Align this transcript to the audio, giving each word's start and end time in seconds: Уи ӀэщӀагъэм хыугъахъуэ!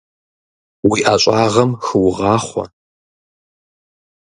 Уи 0.89 0.99
ӀэщӀагъэм 1.05 1.71
хыугъахъуэ! 1.85 2.65